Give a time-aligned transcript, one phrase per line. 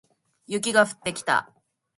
[0.47, 1.53] 雪が降ってきた